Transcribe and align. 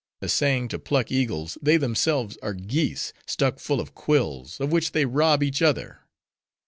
Essaying 0.19 0.67
to 0.69 0.79
pluck 0.79 1.11
eagles, 1.11 1.59
they 1.61 1.77
themselves 1.77 2.35
are 2.41 2.55
geese, 2.55 3.13
stuck 3.27 3.59
full 3.59 3.79
of 3.79 3.93
quills, 3.93 4.59
of 4.59 4.71
which 4.71 4.93
they 4.93 5.05
rob 5.05 5.43
each 5.43 5.61
other. 5.61 5.99